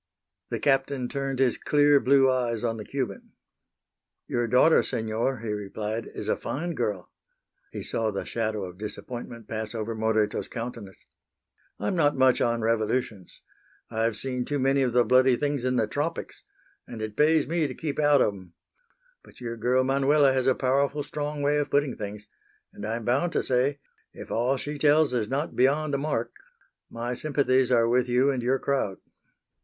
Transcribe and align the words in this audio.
The 0.49 0.57
Captain 0.59 1.07
turned 1.07 1.37
his 1.37 1.59
clear 1.59 1.99
blue 1.99 2.27
eyes 2.27 2.63
on 2.63 2.77
the 2.77 2.83
Cuban. 2.83 3.33
"Your 4.25 4.47
daughter, 4.47 4.81
Senor," 4.81 5.41
he 5.41 5.49
replied, 5.49 6.07
"is 6.15 6.27
a 6.27 6.35
fine 6.35 6.73
girl." 6.73 7.11
He 7.71 7.83
saw 7.83 8.09
the 8.09 8.25
shadow 8.25 8.63
of 8.65 8.79
disappointment 8.79 9.47
pass 9.47 9.75
over 9.75 9.93
Moreto's 9.93 10.47
countenance. 10.47 11.05
"I'm 11.79 11.95
not 11.95 12.17
much 12.17 12.41
on 12.41 12.63
revolutions. 12.63 13.43
I've 13.91 14.17
seen 14.17 14.43
too 14.43 14.57
many 14.57 14.81
of 14.81 14.91
the 14.93 15.05
bloody 15.05 15.35
things 15.37 15.63
in 15.63 15.75
the 15.75 15.85
tropics, 15.85 16.41
and 16.87 16.99
it 16.99 17.15
pays 17.15 17.45
me 17.45 17.67
to 17.67 17.75
keep 17.75 17.99
out 17.99 18.21
of 18.23 18.33
'em. 18.33 18.53
But 19.23 19.39
your 19.39 19.55
girl 19.55 19.83
Manuela 19.83 20.33
has 20.33 20.47
a 20.47 20.55
powerful 20.55 21.03
strong 21.03 21.43
way 21.43 21.57
of 21.57 21.69
putting 21.69 21.95
things, 21.95 22.25
and 22.73 22.87
I'm 22.87 23.05
bound 23.05 23.33
to 23.33 23.43
say, 23.43 23.77
if 24.13 24.31
all 24.31 24.57
she 24.57 24.79
tells 24.79 25.13
is 25.13 25.29
not 25.29 25.55
beyond 25.55 25.93
the 25.93 25.99
mark, 25.99 26.31
my 26.89 27.13
sympathies 27.13 27.71
are 27.71 27.87
with 27.87 28.09
you 28.09 28.31
and 28.31 28.41
your 28.41 28.57
crowd." 28.57 28.97